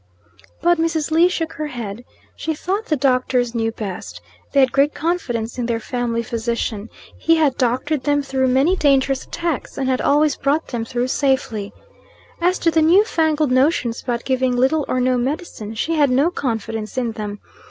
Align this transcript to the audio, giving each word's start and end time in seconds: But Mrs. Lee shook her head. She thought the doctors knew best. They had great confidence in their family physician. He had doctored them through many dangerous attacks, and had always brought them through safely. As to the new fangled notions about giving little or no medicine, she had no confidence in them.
But 0.63 0.79
Mrs. 0.79 1.11
Lee 1.11 1.29
shook 1.29 1.53
her 1.53 1.67
head. 1.67 2.03
She 2.35 2.55
thought 2.55 2.87
the 2.87 2.95
doctors 2.95 3.53
knew 3.53 3.71
best. 3.71 4.19
They 4.51 4.59
had 4.61 4.71
great 4.71 4.95
confidence 4.95 5.59
in 5.59 5.67
their 5.67 5.79
family 5.79 6.23
physician. 6.23 6.89
He 7.19 7.35
had 7.35 7.55
doctored 7.55 8.01
them 8.01 8.23
through 8.23 8.47
many 8.47 8.75
dangerous 8.75 9.25
attacks, 9.25 9.77
and 9.77 9.87
had 9.87 10.01
always 10.01 10.35
brought 10.37 10.69
them 10.69 10.85
through 10.85 11.09
safely. 11.09 11.71
As 12.41 12.57
to 12.65 12.71
the 12.71 12.81
new 12.81 13.03
fangled 13.05 13.51
notions 13.51 14.01
about 14.01 14.25
giving 14.25 14.55
little 14.57 14.85
or 14.87 14.99
no 14.99 15.19
medicine, 15.19 15.75
she 15.75 15.93
had 15.93 16.09
no 16.09 16.31
confidence 16.31 16.97
in 16.97 17.11
them. 17.11 17.39